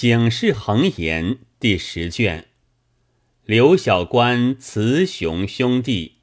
[0.00, 2.46] 醒世恒言第十卷，
[3.44, 6.20] 刘小官雌雄兄弟。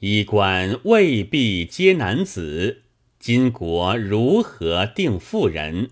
[0.00, 2.82] 衣冠未必皆男子，
[3.20, 5.90] 今国如何定妇人？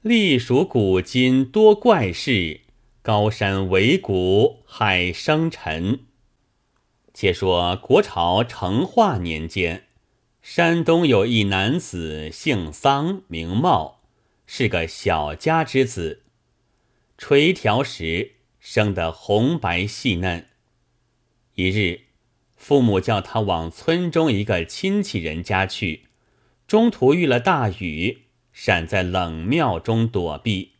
[0.00, 2.60] 隶属古今多怪事，
[3.02, 6.04] 高山为谷，海生尘。
[7.12, 9.86] 且说国朝成化年间，
[10.40, 14.03] 山东有一男子，姓桑，名茂。
[14.56, 16.22] 是个小家之子，
[17.18, 20.46] 垂条时生得红白细嫩。
[21.56, 22.02] 一日，
[22.54, 26.04] 父母叫他往村中一个亲戚人家去，
[26.68, 30.74] 中途遇了大雨，闪在冷庙中躲避。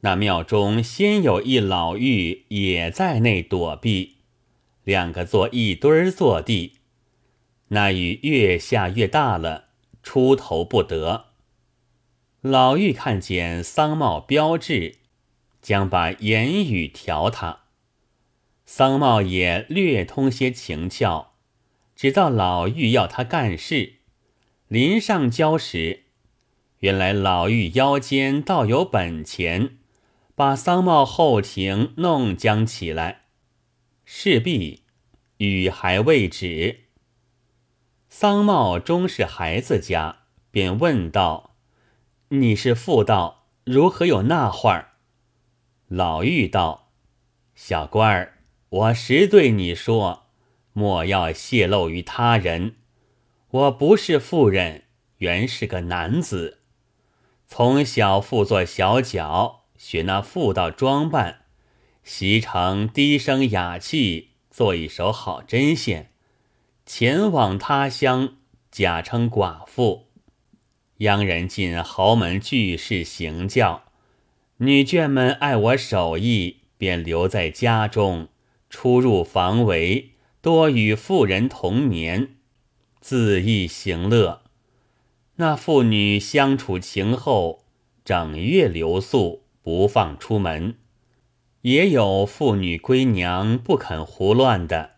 [0.00, 4.16] 那庙中先有一老妪也在内躲避，
[4.82, 6.78] 两个坐一堆儿坐地。
[7.68, 9.66] 那雨越下越大了，
[10.02, 11.25] 出头不得。
[12.48, 14.98] 老妪看见桑茂标志，
[15.60, 17.62] 将把言语调他。
[18.64, 21.28] 桑茂也略通些情窍，
[21.96, 23.94] 直到老妪要他干事。
[24.68, 26.04] 临上交时，
[26.78, 29.78] 原来老妪腰间倒有本钱，
[30.36, 33.22] 把桑茂后庭弄将起来。
[34.04, 34.84] 事毕，
[35.38, 36.84] 雨还未止。
[38.08, 40.18] 桑茂终是孩子家，
[40.52, 41.45] 便问道。
[42.30, 44.94] 你是妇道，如何有那话儿？
[45.86, 46.90] 老妪道
[47.54, 50.24] ：“小官儿，我实对你说，
[50.72, 52.78] 莫要泄露于他人。
[53.50, 54.86] 我不是妇人，
[55.18, 56.62] 原是个男子。
[57.46, 61.42] 从小父做小脚，学那妇道装扮，
[62.02, 66.10] 习成低声雅气，做一手好针线，
[66.84, 68.38] 前往他乡，
[68.72, 70.05] 假称寡妇。”
[70.98, 73.84] 央人进豪门巨士行教，
[74.58, 78.28] 女眷们爱我手艺，便留在家中，
[78.70, 82.36] 出入房围，多与妇人同眠，
[82.98, 84.40] 自意行乐。
[85.34, 87.66] 那妇女相处情厚，
[88.02, 90.76] 整月留宿，不放出门。
[91.60, 94.92] 也有妇女归娘不肯胡乱的，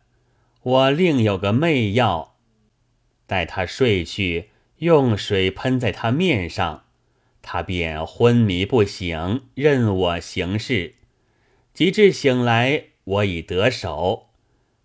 [0.62, 2.36] 我另有个媚药，
[3.26, 4.50] 待她睡去。
[4.78, 6.84] 用水喷在他面上，
[7.42, 10.94] 他便昏迷不醒，任我行事。
[11.74, 14.28] 及至醒来，我已得手。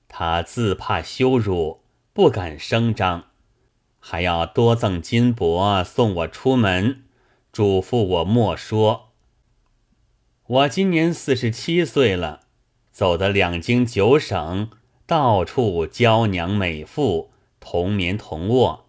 [0.07, 1.81] 他自怕羞辱，
[2.13, 3.25] 不敢声张，
[3.99, 7.03] 还要多赠金帛送我出门，
[7.51, 9.09] 嘱咐我莫说。
[10.45, 12.41] 我今年四十七岁了，
[12.91, 14.69] 走得两京九省，
[15.05, 18.82] 到处娇娘美妇，同眠同卧。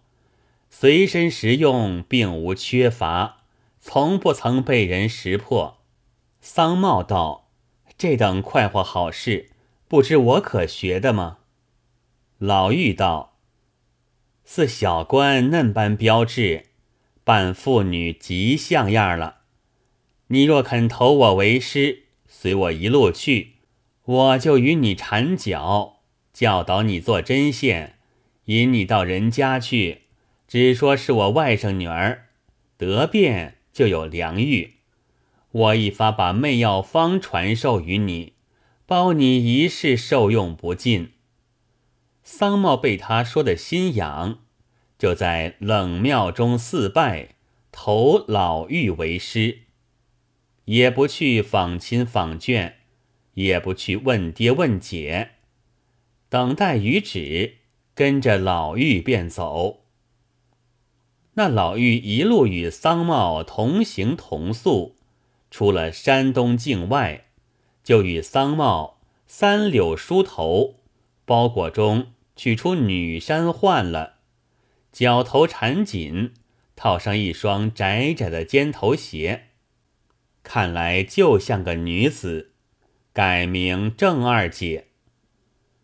[0.77, 3.43] 随身实用，并无缺乏，
[3.79, 5.77] 从不曾被人识破。
[6.41, 7.47] 桑茂道
[7.97, 9.51] ：“这等快活好事，
[9.87, 11.37] 不知我可学的吗？”
[12.39, 13.37] 老妪道
[14.43, 16.65] ：“似小官嫩般标致，
[17.23, 19.43] 扮妇女极像样了。
[20.27, 23.53] 你若肯投我为师，随我一路去，
[24.03, 26.01] 我就与你缠脚，
[26.33, 27.97] 教导你做针线，
[28.47, 30.01] 引你到人家去。”
[30.47, 32.29] 只说是我外甥女儿
[32.77, 34.75] 得便就有良玉，
[35.51, 38.33] 我一发把媚药方传授于你，
[38.85, 41.13] 包你一世受用不尽。
[42.23, 44.39] 桑茂被他说的心痒，
[44.97, 47.35] 就在冷庙中四拜，
[47.71, 49.59] 投老妪为师，
[50.65, 52.73] 也不去访亲访眷，
[53.33, 55.31] 也不去问爹问姐，
[56.29, 57.55] 等待雨止，
[57.93, 59.84] 跟着老妪便走。
[61.37, 64.95] 那老妪一路与桑茂同行同宿，
[65.51, 67.25] 出了山东境外，
[67.83, 70.75] 就与桑茂三柳梳头，
[71.25, 72.07] 包裹中
[72.37, 74.15] 取出女衫换了，
[74.93, 76.33] 脚头缠紧，
[76.73, 79.47] 套上一双窄窄的尖头鞋，
[80.41, 82.53] 看来就像个女子，
[83.11, 84.87] 改名郑二姐。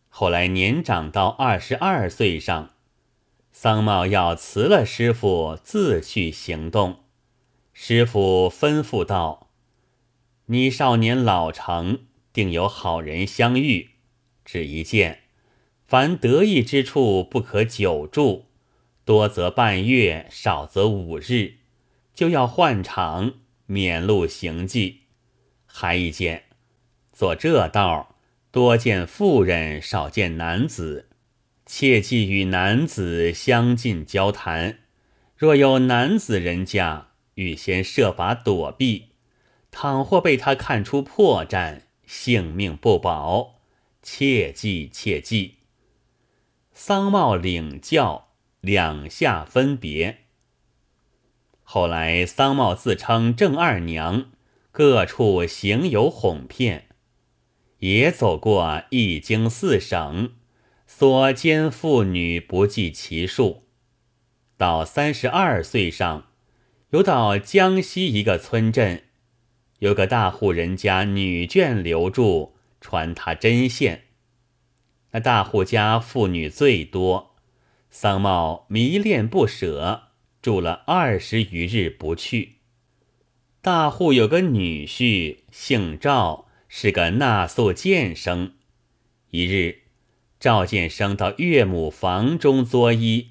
[0.08, 2.72] 后来年长到二十二岁上。
[3.52, 7.04] 桑茂要辞了师傅，自去行动。
[7.74, 9.50] 师傅吩咐道
[10.48, 12.00] ：“你少年老成，
[12.34, 13.90] 定有好人相遇。
[14.44, 15.20] 只一件，
[15.86, 18.46] 凡得意之处不可久住，
[19.06, 21.58] 多则半月，少则五日，
[22.16, 23.34] 就要换场，
[23.68, 25.02] 免露行迹。
[25.66, 26.46] 还一件，
[27.14, 28.16] 做这道，
[28.50, 31.10] 多见妇人，少见男子。”
[31.74, 34.80] 切忌与男子相近交谈，
[35.38, 39.12] 若有男子人家，预先设法躲避，
[39.72, 43.62] 倘或被他看出破绽，性命不保，
[44.04, 45.60] 切记切记。
[46.74, 50.26] 桑茂领教，两下分别。
[51.64, 54.30] 后来，桑茂自称郑二娘，
[54.74, 56.90] 各处行游哄骗，
[57.78, 60.34] 也走过一京四省，
[60.94, 63.64] 所奸妇女不计其数。
[64.58, 66.28] 到三十二岁上，
[66.90, 69.06] 游到江西一个村镇，
[69.80, 74.10] 有个大户人家女眷留住，传他针线。
[75.12, 77.36] 那大户家妇女最多，
[77.90, 80.10] 桑茂迷恋不舍，
[80.42, 82.58] 住了二十余日不去。
[83.62, 88.56] 大户有个女婿，姓赵，是个纳素剑生。
[89.30, 89.84] 一日，
[90.42, 93.28] 赵建生到岳母房中作揖，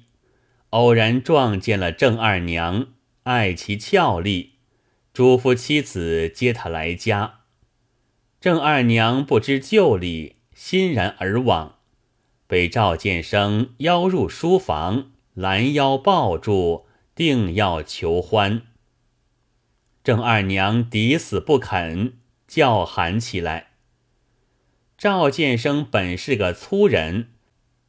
[0.69, 2.87] 偶然撞见了郑二娘，
[3.23, 4.53] 爱其俏丽，
[5.13, 7.41] 嘱咐妻子接他来家。
[8.39, 10.37] 郑二娘不知旧里。
[10.53, 11.79] 欣然而往，
[12.45, 18.61] 被赵建生邀入书房，拦腰抱住，定要求欢。
[20.03, 22.13] 郑二娘抵死不肯，
[22.47, 23.70] 叫喊起来。
[25.01, 27.29] 赵建生本是个粗人，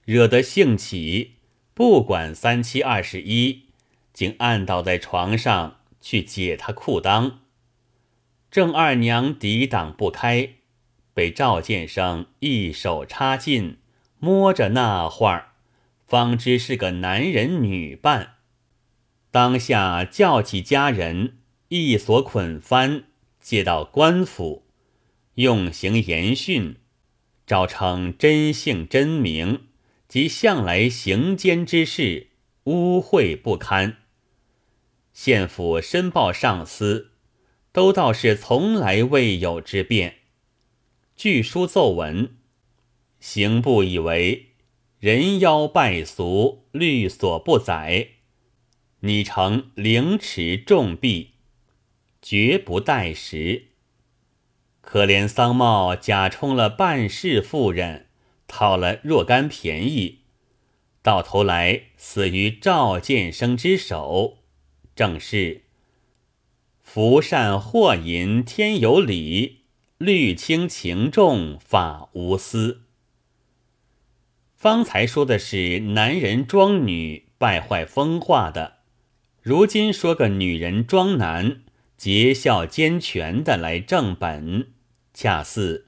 [0.07, 1.33] 惹得兴起，
[1.75, 3.65] 不管三七二十一，
[4.15, 7.33] 竟按倒在床上去解他裤裆。
[8.51, 10.55] 郑二娘抵挡不开。
[11.13, 13.77] 被赵建生一手插进，
[14.19, 15.49] 摸着那会儿，
[16.07, 18.37] 方知是个男人女伴。
[19.31, 21.37] 当下叫起家人，
[21.69, 23.05] 一所捆翻，
[23.39, 24.65] 接到官府，
[25.35, 26.77] 用刑严训，
[27.47, 29.67] 招称真姓真名
[30.09, 32.29] 及向来行奸之事，
[32.65, 33.99] 污秽不堪。
[35.13, 37.13] 县府申报上司，
[37.73, 40.19] 都道是从来未有之变。
[41.17, 42.37] 据书奏文，
[43.21, 44.53] 刑部以为
[44.99, 48.09] 人妖败俗，律所不载，
[49.01, 51.33] 拟成凌迟重弊，
[52.23, 53.72] 绝不待时。
[54.83, 58.09] 可怜桑茂假充了半世妇人，
[58.47, 60.19] 讨了若干便宜，
[61.03, 64.39] 到头来死于赵建生之手，
[64.95, 65.63] 正是
[66.83, 69.61] 福善祸淫天有理。
[69.99, 72.83] 律轻情重，法无私。
[74.57, 78.79] 方才说的是男人装女败坏风化的，
[79.41, 81.62] 如今说个女人装男
[82.03, 84.73] 结孝兼全的来正本，
[85.15, 85.87] 恰似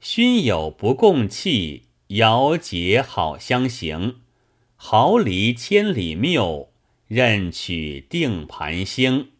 [0.00, 4.20] 勋友不共气，遥结好相行，
[4.76, 6.70] 毫厘千里谬，
[7.06, 9.32] 任取定盘星。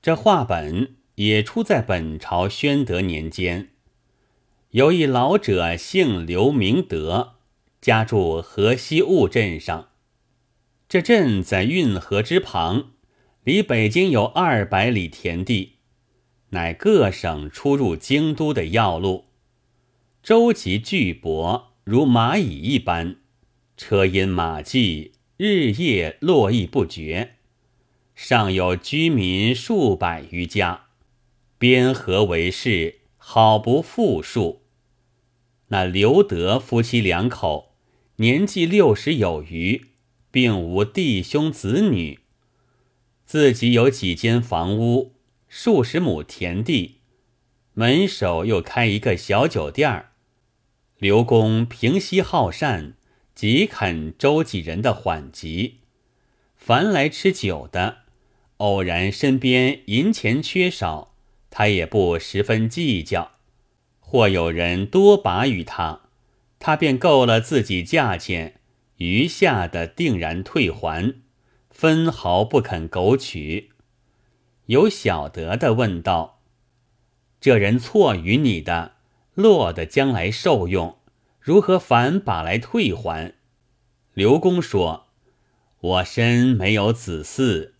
[0.00, 0.94] 这话本。
[1.16, 3.70] 也出在本朝宣德年间，
[4.70, 7.36] 有一老者姓刘，名德，
[7.80, 9.88] 家住河西务镇上。
[10.88, 12.90] 这镇在运河之旁，
[13.46, 15.74] 离北京有二百里田地，
[16.48, 19.26] 乃各省出入京都的要路。
[20.20, 23.18] 舟楫巨帛，如蚂蚁一般，
[23.76, 27.36] 车音马迹，日夜络绎不绝。
[28.16, 30.86] 尚有居民数百余家。
[31.56, 34.62] 边河为市，好不富庶。
[35.68, 37.76] 那刘德夫妻两口
[38.16, 39.86] 年纪六十有余，
[40.32, 42.18] 并无弟兄子女，
[43.26, 45.16] 自己有几间房屋，
[45.48, 47.00] 数十亩田地，
[47.74, 50.12] 门首又开一个小酒店儿。
[50.98, 52.94] 刘公平息好善，
[53.34, 55.80] 极肯周济人的缓急。
[56.56, 58.02] 凡来吃酒的，
[58.58, 61.16] 偶然身边银钱缺少。
[61.50, 63.32] 他也不十分计较，
[63.98, 66.02] 或有人多把与他，
[66.60, 68.60] 他便够了自己价钱，
[68.98, 71.14] 余下的定然退还，
[71.76, 73.68] 分毫不肯苟取。
[74.64, 76.40] 有晓得的问道
[77.38, 78.92] ：“这人错于你的，
[79.34, 80.96] 落得将来受用，
[81.38, 83.34] 如何反把来退还？”
[84.14, 85.08] 刘公说
[85.78, 87.72] ：“我身没有子嗣，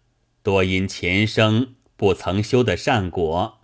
[0.42, 3.60] 多因前生不曾修的善果。”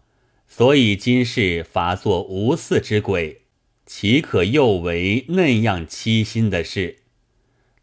[0.49, 3.43] 所以今世罚作无嗣之鬼，
[3.85, 7.01] 岂可又为那样欺心的事？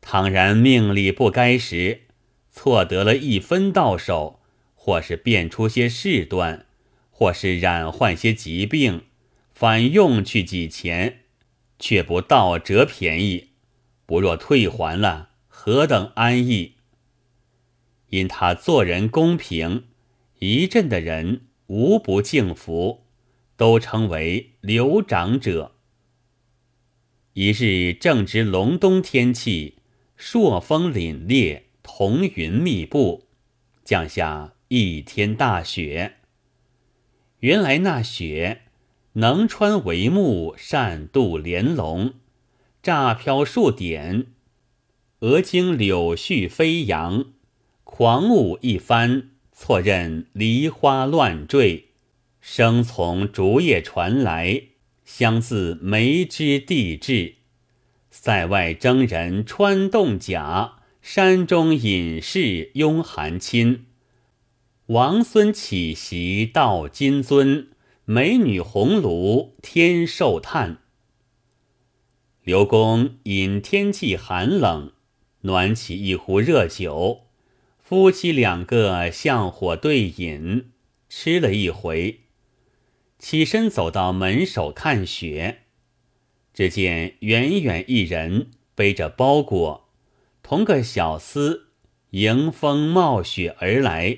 [0.01, 2.01] 倘然命里不该时，
[2.61, 4.41] 错得了一分到手，
[4.75, 6.65] 或是变出些事端，
[7.09, 9.03] 或是染患些疾病，
[9.53, 11.21] 反用去几钱，
[11.79, 13.51] 却不倒折便宜，
[14.05, 16.73] 不若退还了，何等安逸？
[18.09, 19.85] 因他做人公平，
[20.39, 21.43] 一镇的人。
[21.67, 23.05] 无不敬服，
[23.55, 25.75] 都称为刘长者。
[27.31, 29.77] 一日正值隆冬天气，
[30.17, 31.61] 朔风凛冽，
[31.91, 33.25] 彤云密布，
[33.83, 36.17] 降下一天大雪。
[37.39, 38.61] 原来那雪
[39.13, 42.13] 能穿帷幕，善渡连笼，
[42.83, 44.27] 乍飘数点，
[45.21, 47.25] 俄经柳絮飞扬，
[47.83, 51.89] 狂舞一番，错认梨花乱坠，
[52.39, 54.61] 声从竹叶传来，
[55.03, 57.35] 相似梅枝地至。
[58.11, 60.75] 塞外征人穿洞甲，
[61.11, 63.87] 山中隐士拥寒侵。
[64.85, 67.69] 王孙起席到金樽，
[68.05, 70.83] 美女红炉天寿叹。
[72.43, 74.91] 刘公因天气寒冷，
[75.41, 77.21] 暖起一壶热酒，
[77.79, 80.69] 夫妻两个向火对饮，
[81.09, 82.19] 吃了一回，
[83.17, 85.61] 起身走到门首看雪。
[86.53, 89.88] 只见远远一人背着包裹，
[90.49, 91.65] 同个小厮
[92.09, 94.17] 迎风冒雪而来。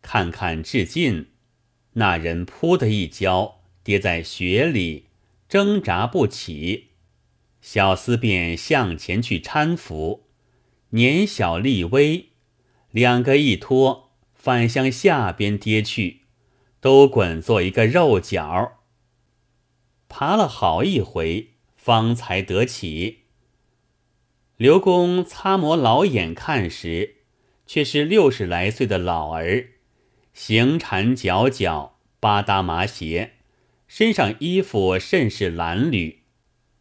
[0.00, 1.32] 看看至近，
[1.94, 5.08] 那人扑的一跤，跌在雪里，
[5.48, 6.90] 挣扎不起。
[7.60, 10.28] 小厮便向前去搀扶，
[10.90, 12.28] 年小力微，
[12.92, 16.20] 两个一拖，反向下边跌去，
[16.80, 18.78] 都滚作一个肉角。
[20.08, 23.21] 爬了好一回，方才得起。
[24.62, 27.16] 刘公擦磨老眼看时，
[27.66, 29.70] 却是六十来岁的老儿。
[30.32, 33.32] 行缠脚脚，八搭麻鞋，
[33.88, 36.18] 身上衣服甚是褴褛。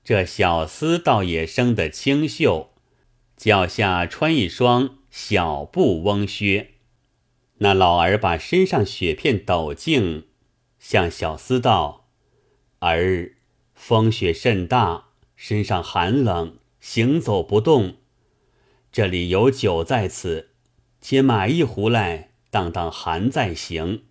[0.03, 2.69] 这小厮倒也生得清秀，
[3.35, 6.73] 脚下穿一双小布翁靴。
[7.57, 10.27] 那老儿把身上雪片抖净，
[10.77, 12.05] 向小厮道
[12.77, 13.31] ：“儿，
[13.73, 17.95] 风雪甚大，身上寒冷，行走不动。
[18.91, 20.49] 这里有酒在此，
[20.99, 24.01] 且买一壶来。”当当寒在行，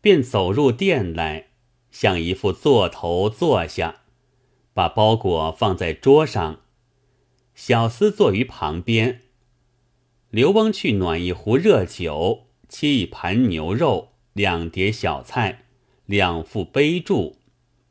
[0.00, 1.48] 便走入店来，
[1.90, 4.02] 向一副座头坐下，
[4.72, 6.60] 把包裹放在桌上。
[7.56, 9.22] 小厮坐于旁边。
[10.30, 15.64] 刘翁去暖一壶热酒，切一盘牛肉，两碟小菜，
[16.06, 17.34] 两副杯箸，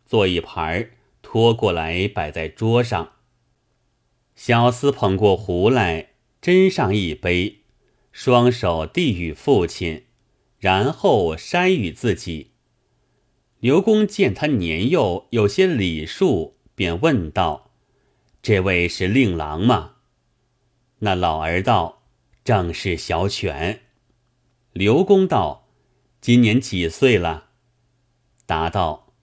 [0.05, 3.12] 做一盘拖过来摆在桌上。
[4.35, 6.09] 小厮捧过壶来，
[6.41, 7.59] 斟上一杯。
[8.11, 10.05] 双手递与父亲，
[10.59, 12.51] 然后筛与自己。
[13.59, 17.71] 刘公见他年幼，有些礼数，便问道
[18.43, 19.95] ：“这位是令郎吗？”
[20.99, 22.03] 那老儿道
[22.45, 23.81] ：“正是小犬。”
[24.73, 25.69] 刘公道
[26.21, 27.49] ：“今年几岁了？”
[28.45, 29.13] 答道：“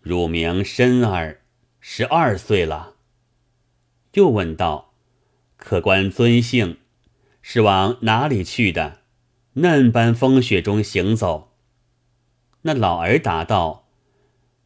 [0.00, 1.42] 乳名申儿，
[1.80, 2.93] 十二岁了。”
[4.14, 4.94] 又问道
[5.56, 6.78] ：“客官尊姓？”
[7.42, 9.02] 是往哪里去的？
[9.54, 11.52] 嫩般风雪中行走。
[12.62, 13.88] 那老儿答道：“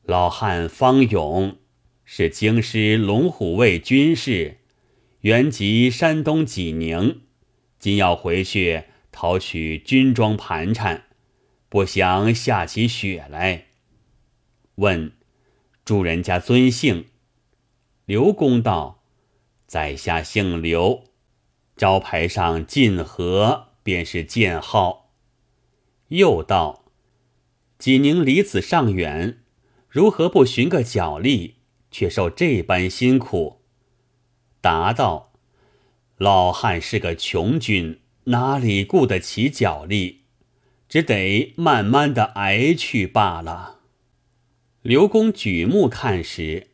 [0.05, 1.59] 老汉方勇，
[2.05, 4.59] 是京师龙虎卫军士，
[5.23, 7.23] 原籍山东济宁，
[7.78, 11.05] 今要回去讨取军装盘缠，
[11.69, 13.64] 不想下起雪来。
[14.76, 15.12] 问
[15.85, 17.07] 主人家尊姓？
[18.05, 18.98] 刘公道：
[19.68, 21.04] 在下姓刘。”
[21.78, 25.12] 招牌上“晋河”便是剑号。
[26.08, 26.87] 又道
[27.78, 29.44] ：“济宁离此尚远，
[29.88, 31.58] 如何不寻个脚力，
[31.92, 33.60] 却受这般辛苦？”
[34.60, 35.32] 答道
[36.18, 40.22] ：“老汉是个穷军，哪里顾得起脚力，
[40.88, 43.76] 只得慢慢的挨去罢了。”
[44.82, 46.67] 刘公举目看时，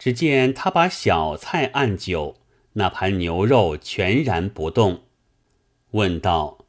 [0.00, 2.38] 只见他把小菜按酒。
[2.72, 5.02] 那盘牛肉全然不动，
[5.90, 6.64] 问道：“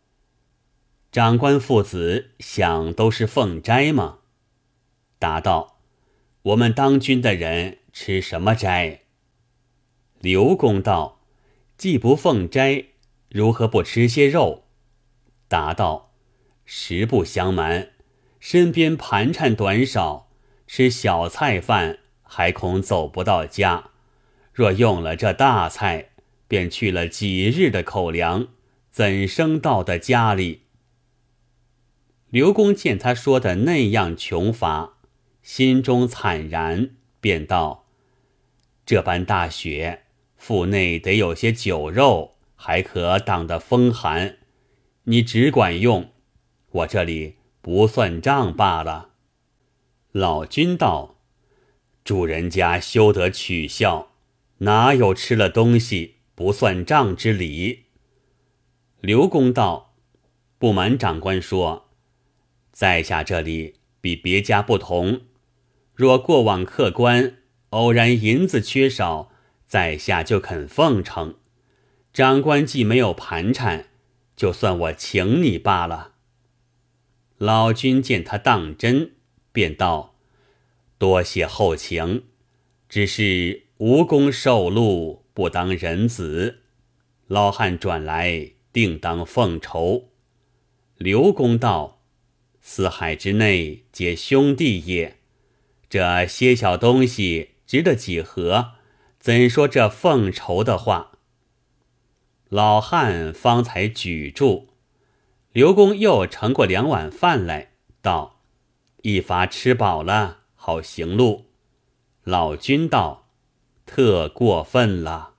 [1.13, 4.17] 长官父子想都是奉斋吗？”
[5.17, 5.77] 答道
[6.41, 9.01] ：“我们当军的人吃什么斋？”
[10.19, 11.21] 刘公道
[11.77, 12.88] ：“既不奉斋，
[13.29, 14.65] 如何不吃些肉？”
[15.47, 16.11] 答道
[16.65, 17.91] ：“实不相瞒，
[18.41, 20.31] 身边盘缠短少，
[20.67, 22.00] 吃小菜饭
[22.33, 23.89] 还恐走不到家。”
[24.55, 26.11] 若用了这大菜，
[26.47, 28.47] 便去了几日的口粮，
[28.89, 30.61] 怎生到的家里？
[32.29, 34.93] 刘公见他说的那样穷乏，
[35.41, 37.85] 心中惨然，便道
[38.85, 40.03] ：“这般大雪，
[40.38, 44.38] 腹内得有些酒肉，还可挡得风寒。
[45.05, 46.11] 你只管用，
[46.71, 49.09] 我这里不算账罢了。”
[50.11, 51.15] 老君道
[52.03, 54.12] ：“主人家休得取笑，
[54.60, 57.86] 哪有吃了东西不算账之理？”
[59.01, 59.96] 刘公道
[60.60, 61.89] ：“不瞒长官说，
[62.72, 65.22] 在下这里比别家不同。
[65.93, 67.38] 若过往客官
[67.72, 69.31] 偶然银子缺少，
[69.65, 71.36] 在下就肯奉承。
[72.13, 73.88] 长官既没有盘缠，
[74.36, 76.13] 就算我请你罢了。”
[77.38, 79.13] 老君见他当真，
[79.51, 80.10] 便道
[81.01, 82.25] ：“多谢厚情，
[82.88, 86.60] 只是无功受禄，不当人子。
[87.25, 90.12] 老汉转来。”定当奉酬。
[90.96, 92.03] 刘公道
[92.62, 95.17] ：“四海之内皆兄弟也，
[95.89, 98.74] 这些小东西值得几何？
[99.20, 101.17] 怎说这奉酬的话？”
[102.48, 104.70] 老汉方才举住，
[105.51, 108.43] 刘公又盛过两碗饭来，道
[109.01, 111.47] ：“一发吃饱了，好行路。”
[112.23, 113.31] 老君道
[113.87, 115.33] ：“特过分了。”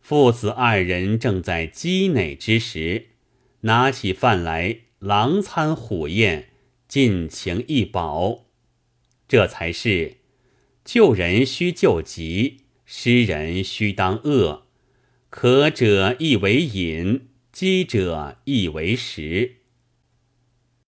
[0.00, 3.08] 父子二人正在积馁之时，
[3.60, 6.48] 拿起饭来，狼餐虎咽，
[6.88, 8.46] 尽情一饱。
[9.28, 10.18] 这才是
[10.84, 14.66] 救人须救急，施人须当恶。
[15.28, 19.56] 渴者亦为饮，饥者亦为食。